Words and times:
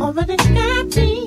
already 0.00 0.36
got 0.36 0.96
me. 0.96 1.17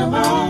your 0.00 0.14
on. 0.14 0.49